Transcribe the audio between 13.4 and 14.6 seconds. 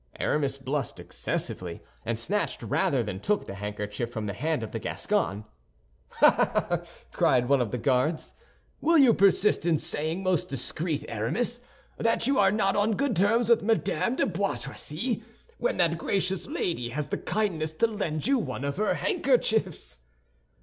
with Madame de Bois